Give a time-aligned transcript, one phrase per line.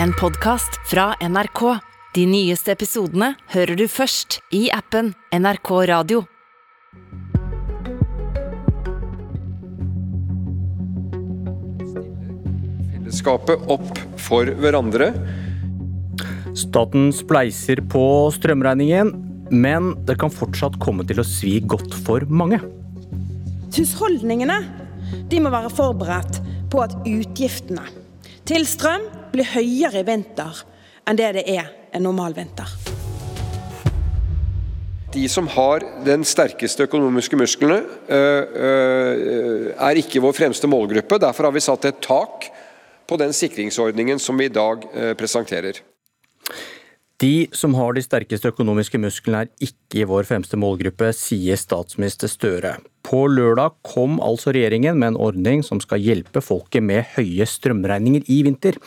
[0.00, 1.78] en podkast fra NRK.
[2.14, 6.22] De nyeste episodene hører du først i appen NRK Radio.
[12.92, 15.12] Fellesskapet opp for hverandre.
[16.56, 18.04] Staten spleiser på
[18.36, 19.14] strømregningen,
[19.52, 22.60] men det kan fortsatt komme til å svi godt for mange.
[23.72, 24.60] Husholdningene
[25.32, 26.40] de må være forberedt
[26.72, 27.84] på at utgiftene
[28.48, 30.64] til strøm blir høyere i vinter
[31.08, 32.68] enn det det er en normal vinter.
[35.12, 37.82] De som har den sterkeste økonomiske musklene,
[39.76, 41.18] er ikke vår fremste målgruppe.
[41.20, 42.46] Derfor har vi satt et tak
[43.04, 44.86] på den sikringsordningen som vi i dag
[45.20, 45.82] presenterer.
[47.20, 52.78] De som har de sterkeste økonomiske musklene er ikke vår fremste målgruppe, sier statsminister Støre.
[53.12, 58.24] På lørdag kom altså regjeringen med en ordning som skal hjelpe folket med høye strømregninger
[58.32, 58.78] i vinter.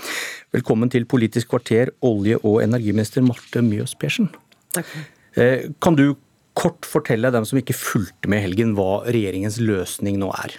[0.56, 4.32] Velkommen til Politisk kvarter, olje- og energiminister Marte Mjøs Persen.
[4.74, 4.90] Takk.
[5.38, 6.16] Eh, kan du
[6.58, 10.58] kort fortelle dem som ikke fulgte med helgen, hva regjeringens løsning nå er?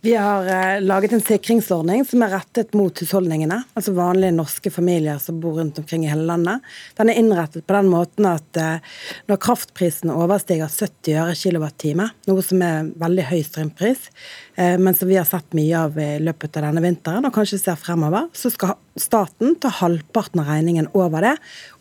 [0.00, 5.18] Vi har eh, laget en sikringsordning som er rettet mot husholdningene, altså vanlige norske familier
[5.18, 6.62] som bor rundt omkring i hele landet.
[6.94, 8.78] Den er innrettet på den måten at eh,
[9.26, 14.06] når kraftprisen overstiger 70 øre kilowattime, noe som er veldig høy strømpris,
[14.54, 17.58] eh, men som vi har sett mye av i løpet av denne vinteren, og kanskje
[17.64, 21.36] ser fremover, så skal staten ta halvparten av regningen over det,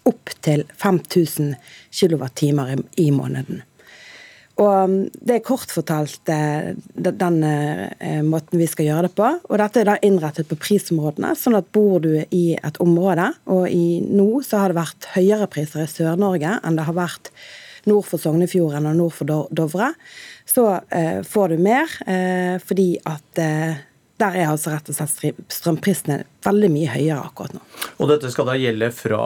[0.10, 1.54] opp til 5000
[1.94, 3.67] kilowattimer i måneden.
[4.58, 9.30] Og Det er kort fortalt eh, den eh, måten vi skal gjøre det på.
[9.50, 11.36] Og Dette er da innrettet på prisområdene.
[11.38, 15.50] sånn at Bor du i et område, og i nå så har det vært høyere
[15.52, 17.32] priser i Sør-Norge enn det har vært
[17.88, 19.92] nord for Sognefjorden og nord for Dovre,
[20.48, 23.78] så eh, får du mer eh, fordi at eh,
[24.18, 27.62] der er altså rett og slett strømprisene veldig mye høyere akkurat nå.
[28.02, 29.22] Og Dette skal da gjelde fra,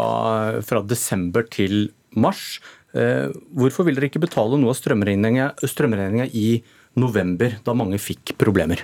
[0.68, 2.60] fra desember til mars.
[2.94, 6.62] Eh, hvorfor vil dere ikke betale noe av strømregninga i
[7.00, 8.84] november, da mange fikk problemer?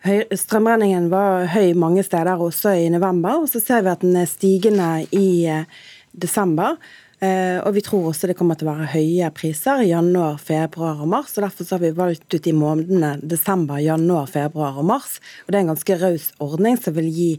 [0.00, 3.42] Strømregningen var høy mange steder, også i november.
[3.42, 5.64] og Så ser vi at den er stigende i eh,
[6.12, 6.78] desember.
[7.20, 11.02] Eh, og vi tror også det kommer til å være høye priser i januar, februar
[11.04, 11.36] og mars.
[11.36, 15.18] og Derfor har vi valgt ut i månedene desember, januar, februar og mars.
[15.44, 17.32] Og Det er en ganske raus ordning som vil gi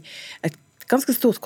[0.46, 0.54] et
[0.92, 1.40] ganske stort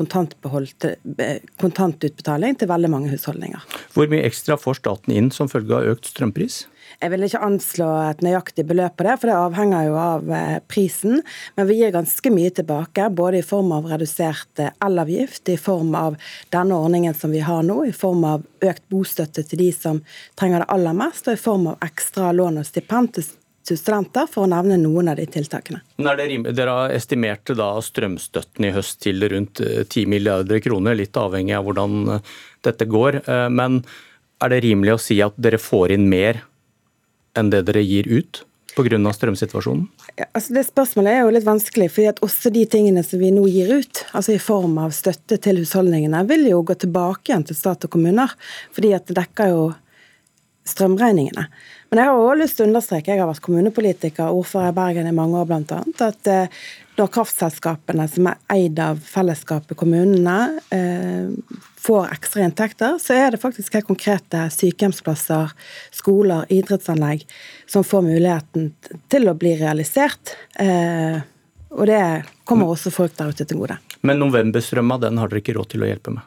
[1.61, 3.61] kontantutbetaling til veldig mange husholdninger.
[3.95, 6.65] Hvor mye ekstra får staten inn som følge av økt strømpris?
[7.01, 10.59] Jeg vil ikke anslå et nøyaktig beløp på det, for det avhenger jo av eh,
[10.71, 11.23] prisen.
[11.59, 15.95] Men vi gir ganske mye tilbake, både i form av redusert eh, elavgift, i form
[15.99, 16.17] av
[16.55, 20.01] denne ordningen som vi har nå, i form av økt bostøtte til de som
[20.39, 23.28] trenger det aller mest, og i form av ekstra lån og stipend til
[23.75, 25.82] studenter, for å nevne noen av de tiltakene.
[25.99, 31.56] Dere har estimert da strømstøtten i høst til rundt 10 eh, milliarder kroner, litt avhengig
[31.59, 32.34] av hvordan eh,
[32.66, 33.22] dette går.
[33.25, 33.81] Eh, men
[34.44, 36.44] er det rimelig å si at dere får inn mer
[37.37, 38.44] enn det dere gir ut?
[38.77, 39.12] Pga.
[39.12, 39.87] strømsituasjonen?
[40.21, 41.88] Ja, altså det Spørsmålet er jo litt vanskelig.
[41.94, 45.38] fordi at også de tingene som vi nå gir ut, altså i form av støtte
[45.41, 48.28] til husholdningene, vil jo gå tilbake igjen til stat og kommuner.
[48.72, 49.75] fordi at det dekker jo
[50.66, 51.47] strømregningene.
[51.91, 55.09] Men jeg har også lyst til å understreke, jeg har vært kommunepolitiker, ordfører i Bergen
[55.09, 55.78] i mange år bl.a.,
[56.09, 56.59] at eh,
[56.97, 60.37] når kraftselskapene som er eid av fellesskapet, kommunene,
[60.75, 61.28] eh,
[61.87, 65.53] får ekstra inntekter, så er det faktisk helt konkrete sykehjemsplasser,
[65.94, 67.22] skoler, idrettsanlegg
[67.71, 68.72] som får muligheten
[69.12, 70.34] til å bli realisert.
[70.59, 71.21] Eh,
[71.77, 72.03] og det
[72.48, 73.78] kommer også folk der ute til gode.
[74.06, 76.27] Men novemberstrømma, den har dere ikke råd til å hjelpe med?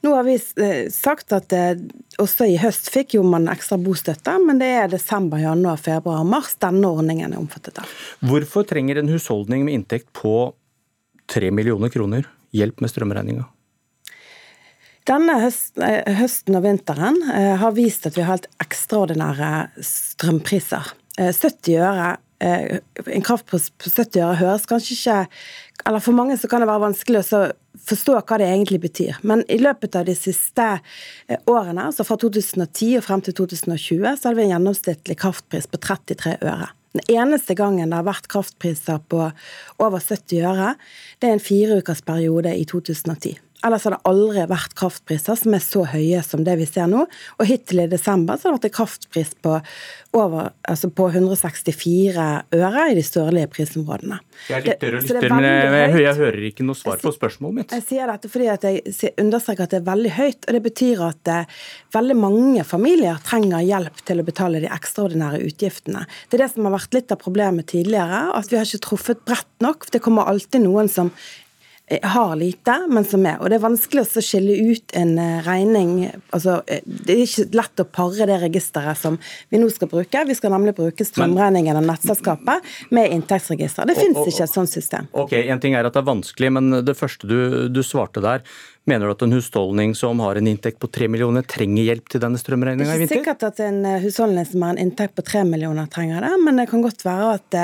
[0.00, 1.78] Nå har vi eh, sagt at eh,
[2.22, 6.30] også i høst fikk jo man ekstra bostøtte, men det er desember, januar, februar og
[6.30, 7.94] mars denne ordningen er omfattet av.
[8.26, 10.52] Hvorfor trenger en husholdning med inntekt på
[11.30, 13.46] 3 millioner kroner hjelp med strømregninga?
[15.10, 17.22] Denne eh, høsten og vinteren
[17.60, 19.52] har vist at vi har helt ekstraordinære
[19.84, 20.94] strømpriser.
[21.20, 25.18] 70 øre en kraft på 70 øre høres kanskje ikke
[25.86, 27.40] eller For mange så kan det være vanskelig å
[27.88, 29.20] forstå hva det egentlig betyr.
[29.26, 34.04] Men i løpet av de siste eh, årene, altså fra 2010 og frem til 2020,
[34.04, 36.68] så hadde vi en gjennomsnittlig kraftpris på 33 øre.
[36.96, 39.22] Den eneste gangen det har vært kraftpriser på
[39.78, 40.74] over 70 øre,
[41.22, 43.38] det er en fireukersperiode i 2010.
[43.66, 47.04] Ellers har det aldri vært kraftpriser som er så høye som det vi ser nå.
[47.38, 49.56] Og hittil i desember så har det vært en kraftpris på,
[50.16, 54.20] over, altså på 164 øre i de sørlige prisområdene.
[54.48, 57.74] Jeg lytter og lytter, men jeg, jeg, hører ikke noe svar på spørsmålet mitt.
[57.76, 60.40] Jeg sier dette fordi jeg understreker at det er veldig høyt.
[60.46, 61.60] og Det betyr at eh,
[61.98, 66.06] veldig mange familier trenger hjelp til å betale de ekstraordinære utgiftene.
[66.30, 69.22] Det er det som har vært litt av problemet tidligere, at vi har ikke truffet
[69.28, 69.90] bredt nok.
[69.92, 71.12] Det kommer alltid noen som
[72.02, 73.40] har lite, men som er.
[73.40, 75.94] Og Det er vanskelig å skille ut en eh, regning
[76.30, 79.18] altså eh, Det er ikke lett å pare det registeret som
[79.50, 80.24] vi nå skal bruke.
[80.28, 83.88] Vi skal nemlig bruke strømregningen av nettselskapet med inntektsregister.
[83.90, 85.10] Det finnes ikke et sånt system.
[85.18, 87.38] Ok, En ting er at det er vanskelig, men det første du,
[87.72, 88.44] du svarte der,
[88.90, 92.22] Mener du at en husholdning som har en inntekt på tre millioner, trenger hjelp til
[92.24, 93.14] denne strømregninga i vinter?
[93.14, 95.88] Det er ikke sikkert at en eh, husholdning som har en inntekt på tre millioner,
[95.92, 96.34] trenger det.
[96.42, 97.60] Men det kan godt være at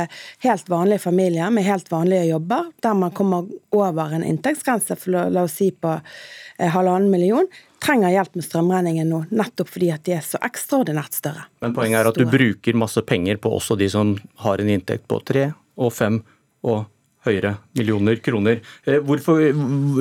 [0.46, 5.44] helt vanlige familier med helt vanlige jobber, der man kommer over en inntektsgrense for la
[5.46, 7.49] oss si på eh, halvannen million,
[7.82, 11.46] trenger hjelp med strømregningen nå, nettopp fordi at de er så ekstraordinært større.
[11.64, 15.06] Men poenget er at du bruker masse penger på også de som har en inntekt
[15.11, 16.22] på tre og fem
[16.67, 16.87] og
[17.26, 18.61] høyere millioner kroner.
[18.87, 19.43] Eh, hvorfor,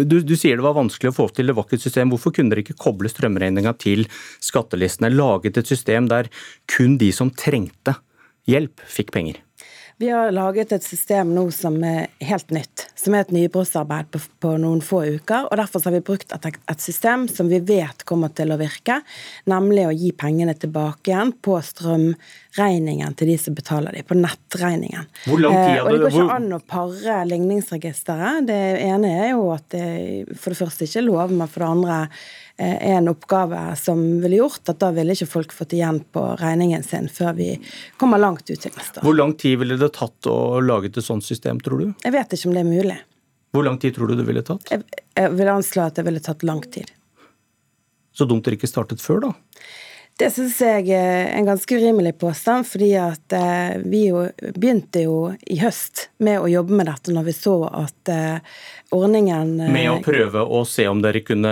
[0.06, 2.14] du, du, sier det var vanskelig å få til, det var system.
[2.14, 4.08] Hvorfor kunne dere ikke koble strømregninga til
[4.44, 5.14] skattelistene?
[5.14, 6.32] Laget et system der
[6.72, 7.98] kun de som trengte
[8.50, 9.45] hjelp, fikk penger?
[9.98, 14.20] Vi har laget et system nå som er helt nytt, som er et nybrottsarbeid på,
[14.44, 15.48] på, noen få uker.
[15.48, 18.98] og Derfor har vi brukt et, et, system som vi vet kommer til å virke,
[19.48, 25.08] nemlig å gi pengene tilbake igjen på strømregningen til de som betaler dem, på nettregningen.
[25.30, 28.50] Hvor lang tid hadde, eh, og Det går ikke an å pare ligningsregisteret.
[28.52, 29.88] Det ene er jo at det
[30.36, 32.02] for det første ikke er lov, men for det andre
[32.58, 36.24] er eh, en oppgave som ville gjort at da ville ikke folk fått igjen på
[36.40, 37.50] regningen sin før vi
[38.02, 39.06] kommer langt ut til neste år.
[39.06, 41.94] Hvor lang tid ville det tatt å lage et sånt system, tror du?
[42.04, 43.00] Jeg vet ikke om det er mulig.
[43.56, 44.68] Hvor lang tid tror du det ville tatt?
[44.72, 44.84] Jeg,
[45.16, 46.92] jeg vil anslå at det ville tatt lang tid.
[48.16, 49.34] Så dumt dere ikke startet før, da?
[50.16, 54.22] Det syns jeg er en ganske urimelig påstand, fordi at eh, vi jo
[54.56, 58.54] begynte jo i høst med å jobbe med dette når vi så at eh,
[58.96, 61.52] ordningen Med å prøve å se om dere kunne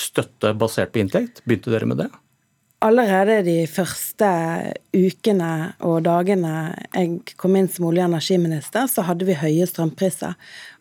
[0.00, 1.44] støtte basert på inntekt?
[1.44, 2.10] Begynte dere med det?
[2.80, 4.28] Allerede de første
[4.96, 10.32] ukene og dagene jeg kom inn som olje- og energiminister, så hadde vi høye strømpriser.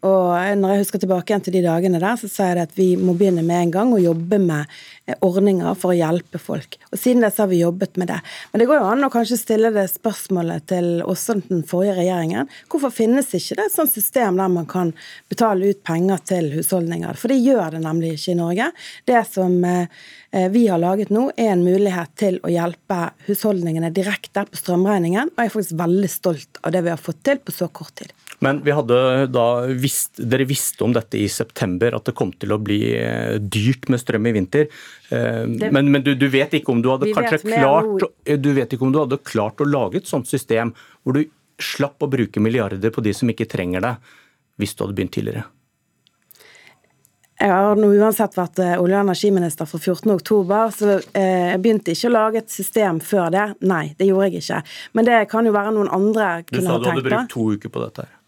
[0.07, 0.31] Og
[0.61, 3.17] når jeg husker tilbake igjen til de dagene der, så sa jeg at vi må
[3.19, 4.79] begynne med en gang å jobbe med
[5.25, 6.77] ordninger for å hjelpe folk.
[6.91, 8.19] Og siden det så har vi jobbet med det.
[8.51, 12.49] Men det går jo an å kanskje stille det spørsmålet til også den forrige regjeringen.
[12.71, 14.93] Hvorfor finnes ikke det et sånt system der man kan
[15.31, 17.19] betale ut penger til husholdninger?
[17.19, 18.71] For det gjør det nemlig ikke i Norge.
[19.09, 19.85] Det som eh,
[20.31, 25.31] Eh, vi har laget nå, er en mulighet til å hjelpe husholdningene direkte på strømregningen.
[25.33, 27.95] Og jeg er faktisk veldig stolt av det vi har fått til på så kort
[27.97, 28.13] tid.
[28.45, 32.53] Men vi hadde da visst, dere visste om dette i september, at det kom til
[32.53, 34.69] å bli eh, dyrt med strøm i vinter.
[35.09, 38.73] Eh, det, men, men du, du, vet ikke om du hadde kanskje klart, du vet
[38.73, 41.23] ikke om du hadde klart å lage et sånt system hvor du
[41.59, 43.95] slapp å bruke milliarder på de som ikke trenger det,
[44.61, 45.47] hvis du hadde begynt tidligere?
[47.39, 51.93] Jeg har nå uansett vært eh, olje- og energiminister for 14.10, så eh, jeg begynte
[51.95, 53.45] ikke å lage et system før det.
[53.63, 54.59] Nei, det gjorde jeg ikke.
[54.99, 56.59] Men det kan jo være noen andre kunne ha tenkt på.
[56.59, 58.18] Du sa du hadde brukt to uker på dette her.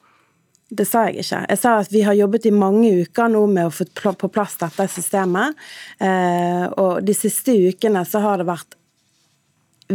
[0.71, 1.39] Det sa jeg ikke.
[1.51, 4.55] Jeg sa at vi har jobbet i mange uker nå med å få på plass
[4.61, 5.57] dette systemet.
[5.99, 8.77] Eh, og de siste ukene så har det vært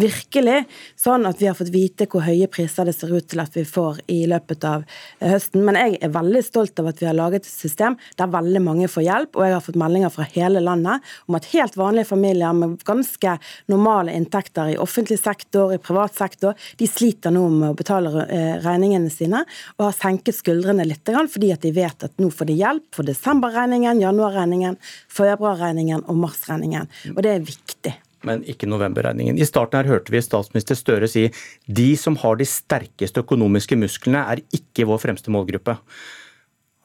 [0.00, 0.62] virkelig
[0.98, 3.64] sånn at vi har fått vite hvor høye priser det ser ut til at vi
[3.68, 5.64] får i løpet av eh, høsten.
[5.66, 8.90] Men jeg er veldig stolt av at vi har laget et system der veldig mange
[8.92, 9.36] får hjelp.
[9.36, 13.36] Og jeg har fått meldinger fra hele landet om at helt vanlige familier med ganske
[13.72, 18.56] normale inntekter i offentlig sektor, i privat sektor, de sliter nå med å betale eh,
[18.64, 19.44] regningene sine
[19.76, 23.06] og har senket skuldrene litt fordi at de vet at nå får de hjelp for
[23.06, 24.78] desemberregningen, januarregningen,
[25.12, 26.90] februarregningen og marsregningen.
[27.14, 27.94] Og det er viktig
[28.26, 29.38] men ikke novemberregningen.
[29.38, 31.28] I starten her hørte vi statsminister Støre si
[31.66, 35.76] de som har de sterkeste økonomiske musklene, er ikke vår fremste målgruppe.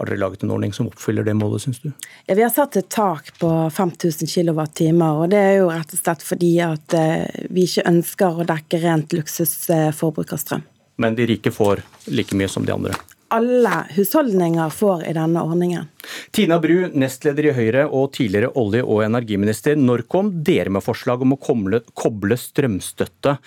[0.02, 1.92] Har dere laget en ordning som oppfyller det målet, syns du?
[2.26, 6.02] Ja, Vi har satt et tak på 5000 kWt, og det er jo rett og
[6.02, 10.66] slett fordi at eh, vi ikke ønsker å dekke rent luksusforbruk av strøm.
[11.02, 12.98] Men de rike får like mye som de andre?
[13.32, 15.88] Alle husholdninger får i denne ordningen.
[16.36, 19.80] Tina Bru, nestleder i Høyre og tidligere olje- og energiminister.
[19.80, 23.38] Når kom dere med forslag om å koble strømstøtte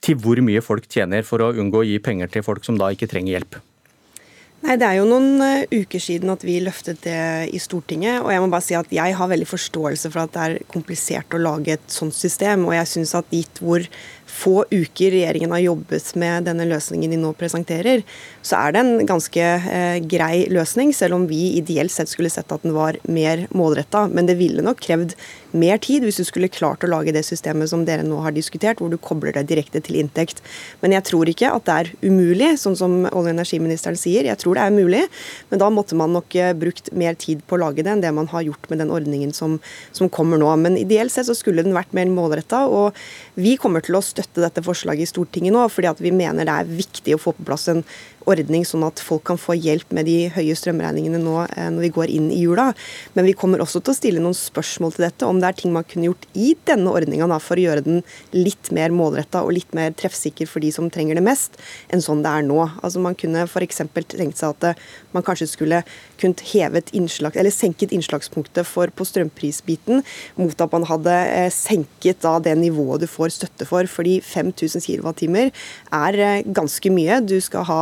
[0.00, 2.92] til hvor mye folk tjener, for å unngå å gi penger til folk som da
[2.92, 3.60] ikke trenger hjelp?
[4.60, 8.20] Nei, Det er jo noen uh, uker siden at vi løftet det i Stortinget.
[8.20, 11.32] og Jeg må bare si at jeg har veldig forståelse for at det er komplisert
[11.32, 12.66] å lage et sånt system.
[12.68, 13.80] Og jeg synes at gitt hvor
[14.30, 18.04] få uker regjeringen har jobbet med denne løsningen de nå presenterer,
[18.46, 22.52] så er det en ganske eh, grei løsning, selv om vi ideelt sett skulle sett
[22.54, 24.06] at den var mer målretta.
[24.08, 25.16] Men det ville nok krevd
[25.50, 28.80] mer tid hvis du skulle klart å lage det systemet som dere nå har diskutert,
[28.80, 30.40] hvor du kobler det direkte til inntekt.
[30.80, 34.28] Men jeg tror ikke at det er umulig, sånn som olje- og energiministeren sier.
[34.30, 35.02] Jeg tror det er mulig,
[35.50, 38.14] men da måtte man nok eh, brukt mer tid på å lage det enn det
[38.16, 39.58] man har gjort med den ordningen som,
[39.96, 40.48] som kommer nå.
[40.62, 42.96] Men ideelt sett så skulle den vært mer målretta, og
[43.40, 46.48] vi kommer til å støtte støtte dette forslaget i Stortinget nå, fordi at vi mener
[46.48, 47.84] det er viktig å få på plass en
[48.28, 51.92] ordning, sånn at folk kan få hjelp med de høye strømregningene nå eh, når vi
[51.96, 52.70] går inn i jula.
[53.16, 55.74] Men vi kommer også til å stille noen spørsmål til dette, om det er ting
[55.74, 58.02] man kunne gjort i denne ordninga for å gjøre den
[58.36, 61.58] litt mer målretta og litt mer treffsikker for de som trenger det mest,
[61.92, 62.60] enn sånn det er nå.
[62.82, 63.82] Altså Man kunne f.eks.
[64.12, 64.84] tenkt seg at eh,
[65.14, 65.82] man kanskje skulle
[66.20, 70.04] kunnet hevet innslag, eller senket innslagspunktet for på strømprisbiten
[70.40, 73.88] mot at man hadde eh, senket da det nivået du får støtte for.
[73.90, 75.28] Fordi 5000 kWt
[75.94, 77.20] er ganske mye.
[77.22, 77.80] Du skal ha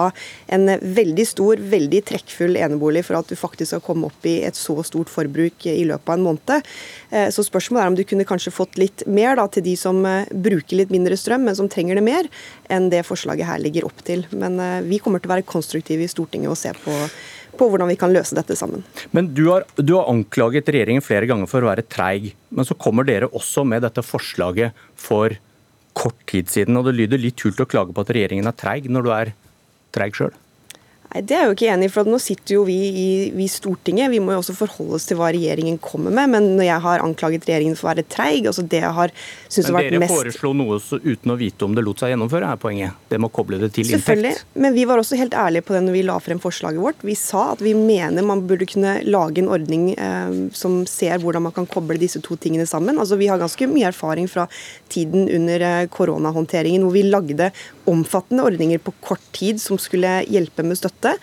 [0.52, 4.58] en veldig stor, veldig trekkfull enebolig for at du faktisk skal komme opp i et
[4.58, 6.68] så stort forbruk i løpet av en måned.
[7.10, 10.04] Eh, så spørsmålet er om du kunne kanskje fått litt mer da, til de som
[10.06, 12.28] eh, bruker litt mindre strøm, men som trenger det mer,
[12.72, 14.26] enn det forslaget her ligger opp til.
[14.36, 16.96] Men eh, vi kommer til å være konstruktive i Stortinget og se på
[17.58, 18.84] på hvordan vi kan løse dette sammen.
[19.10, 22.76] Men du har, du har anklaget regjeringen flere ganger for å være treig, men så
[22.78, 25.34] kommer dere også med dette forslaget for
[25.98, 26.78] kort tid siden.
[26.78, 29.32] og Det lyder litt hult å klage på at regjeringen er treig når du er
[29.94, 30.34] treig sjøl?
[31.08, 31.92] Nei, Det er jeg jo ikke enig i.
[31.92, 34.10] for Nå sitter jo vi i vi Stortinget.
[34.12, 36.28] Vi må jo også forholde oss til hva regjeringen kommer med.
[36.34, 39.14] Men når jeg har anklaget regjeringen for å være treig altså det jeg har
[39.48, 40.14] synes Men dere mest...
[40.14, 42.98] foreslo noe uten å vite om det lot seg gjennomføre, er poenget.
[43.08, 44.04] Det må koble det til inntekt.
[44.04, 44.34] Selvfølgelig.
[44.64, 47.00] Men vi var også helt ærlige på det når vi la frem forslaget vårt.
[47.06, 51.48] Vi sa at vi mener man burde kunne lage en ordning eh, som ser hvordan
[51.48, 53.00] man kan koble disse to tingene sammen.
[53.00, 54.44] Altså Vi har ganske mye erfaring fra
[54.92, 57.50] tiden under eh, koronahåndteringen hvor vi lagde
[57.88, 61.16] omfattende ordninger på kort tid som skulle hjelpe med støtte.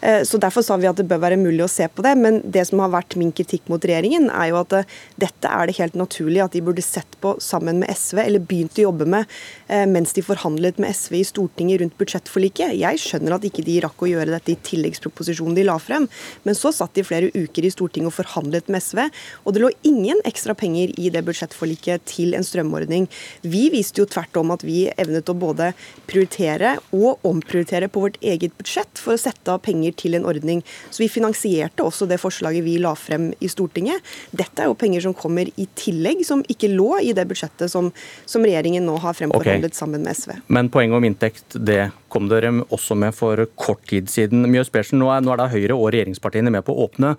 [0.00, 2.14] Eh, så Derfor sa vi at det bør være mulig å se på det.
[2.18, 5.68] Men det som har vært min kritikk mot regjeringen, er jo at eh, dette er
[5.68, 9.08] det helt naturlig at de burde sett på sammen med SV, eller begynt å jobbe
[9.10, 9.26] med
[9.66, 12.76] eh, mens de forhandlet med SV i Stortinget rundt budsjettforliket.
[12.78, 16.06] Jeg skjønner at ikke de rakk å gjøre dette i tilleggsproposisjonen de la frem,
[16.46, 19.02] men så satt de flere uker i Stortinget og forhandlet med SV,
[19.44, 23.08] og det lå ingen ekstra penger i det budsjettforliket til en strømordning.
[23.42, 25.72] Vi viste jo tvert om at vi evnet å både
[26.08, 30.26] prioritere og omprioritere på vårt eget budsjett for å sette av penger penger til en
[30.26, 30.62] ordning.
[30.90, 34.00] Så vi finansierte også det forslaget vi la frem i Stortinget.
[34.30, 37.92] Dette er jo penger som kommer i tillegg, som ikke lå i det budsjettet som,
[38.26, 39.78] som regjeringen nå har fremforhandlet okay.
[39.78, 40.38] sammen med SV.
[40.48, 44.46] Men poenget om inntekt, det kom dere også med for kort tid siden.
[44.50, 47.16] Mjøs Persen, nå er, nå er da Høyre og regjeringspartiene med på å åpne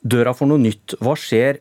[0.00, 0.96] døra for noe nytt.
[1.00, 1.60] Hva skjer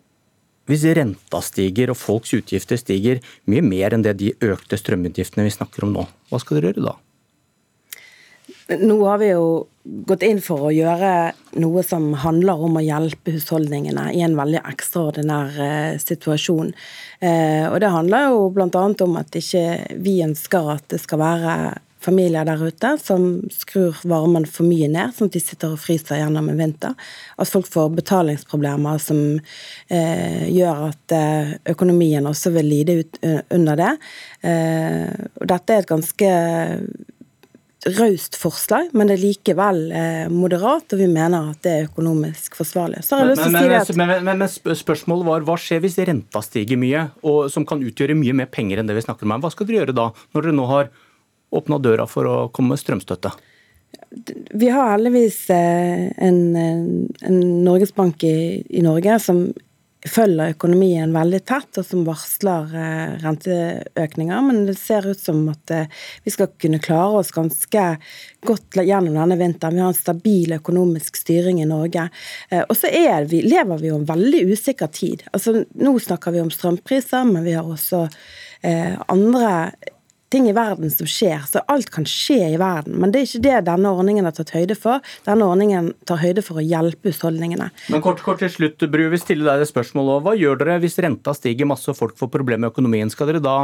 [0.70, 5.56] hvis renta stiger og folks utgifter stiger mye mer enn det de økte strømutgiftene vi
[5.56, 6.04] snakker om nå?
[6.30, 6.98] Hva skal dere gjøre da?
[8.78, 9.68] Nå har vi jo
[10.06, 14.62] gått inn for å gjøre noe som handler om å hjelpe husholdningene i en veldig
[14.70, 16.70] ekstraordinær eh, situasjon.
[17.18, 18.86] Eh, og Det handler jo bl.a.
[19.08, 21.58] om at ikke vi ønsker at det skal være
[22.00, 26.22] familier der ute som skrur varmen for mye ned, sånn at de sitter og fryser
[26.22, 27.10] gjennom en vinter.
[27.42, 29.24] At folk får betalingsproblemer som
[29.90, 33.94] eh, gjør at eh, økonomien også vil lide ut under det.
[34.46, 36.36] Og dette er et ganske
[37.86, 42.58] raust forslag, men det er likevel eh, moderat, og vi mener at det er økonomisk
[42.60, 43.04] forsvarlig.
[43.12, 47.84] Men, men, men, men, spørsmålet var hva skjer hvis renta stiger mye, og som kan
[47.84, 49.38] utgjøre mye mer penger enn det vi snakker om.
[49.40, 50.92] Hva skal dere gjøre da, når dere nå har
[51.56, 53.32] åpna døra for å komme med strømstøtte?
[54.60, 56.40] Vi har heldigvis eh, en,
[57.26, 58.38] en Norgesbank i,
[58.70, 59.46] i Norge som
[60.08, 64.46] følger økonomien veldig tett, og som varsler eh, renteøkninger.
[64.48, 65.92] Men det ser ut som at eh,
[66.24, 67.86] vi skal kunne klare oss ganske
[68.48, 69.76] godt gjennom denne vinteren.
[69.76, 72.08] Vi har en stabil økonomisk styring i Norge.
[72.50, 75.28] Eh, og så lever vi jo en veldig usikker tid.
[75.34, 78.08] Altså, nå snakker vi om strømpriser, men vi har også
[78.60, 79.50] andre
[80.34, 82.98] ting i verden som skjer, så alt kan skje i verden.
[83.02, 85.04] Men det er ikke det denne ordningen har tatt høyde for.
[85.26, 87.70] Denne ordningen tar høyde for å hjelpe husholdningene.
[87.94, 90.26] Men kort, kort til slutt, Bru, vi stiller deg det spørsmålet.
[90.26, 93.12] Hva gjør dere hvis renta stiger masse og folk får problemer med økonomien?
[93.14, 93.58] Skal dere da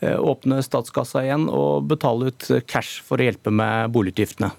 [0.00, 4.52] eh, åpne statskassa igjen og betale ut cash for å hjelpe med boligutgiftene?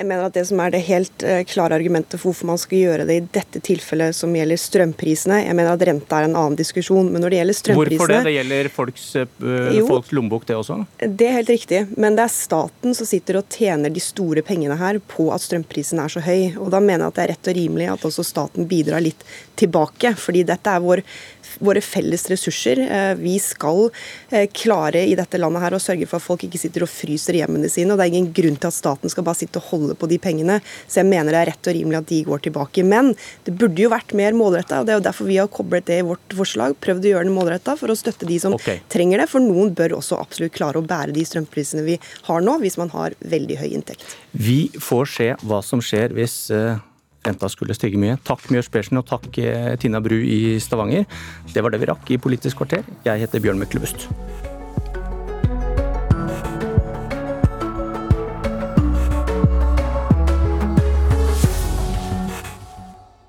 [0.00, 2.78] Jeg mener at Det som er det helt eh, klare argumentet for hvorfor man skal
[2.80, 6.56] gjøre det i dette tilfellet som gjelder strømprisene Jeg mener at renta er en annen
[6.56, 7.10] diskusjon.
[7.12, 8.20] Men når det gjelder strømprisene Hvorfor det?
[8.24, 10.78] Det gjelder folks, uh, folks lommebok, det også?
[11.04, 11.82] Det er helt riktig.
[12.00, 16.00] Men det er staten som sitter og tjener de store pengene her på at strømprisen
[16.00, 16.56] er så høy.
[16.56, 19.26] Og Da mener jeg at det er rett og rimelig at også staten bidrar litt
[19.60, 20.14] tilbake.
[20.16, 21.04] fordi dette er vår
[21.58, 22.80] våre felles ressurser.
[22.84, 23.88] Eh, vi skal
[24.30, 27.38] eh, klare i dette landet her å sørge for at folk ikke sitter og fryser
[27.40, 27.92] hjemmene sine.
[27.92, 30.20] og Det er ingen grunn til at staten skal bare sitte og holde på de
[30.22, 30.60] pengene.
[30.86, 32.84] Så jeg mener det er rett og rimelig at de går tilbake.
[32.86, 33.14] Men
[33.46, 34.82] det burde jo vært mer målretta.
[34.84, 36.76] Det er jo derfor vi har koblet det i vårt forslag.
[36.82, 38.82] Prøvd å gjøre den målretta for å støtte de som okay.
[38.92, 39.30] trenger det.
[39.32, 42.92] For noen bør også absolutt klare å bære de strømprisene vi har nå, hvis man
[42.94, 44.16] har veldig høy inntekt.
[44.32, 46.78] Vi får se hva som skjer hvis uh
[47.26, 48.18] renta skulle stige mye.
[48.26, 51.06] Takk Mjørs Persen og takk eh, Tina Bru i Stavanger.
[51.52, 52.86] Det var det vi rakk i Politisk kvarter.
[53.06, 54.08] Jeg heter Bjørn Myklebust.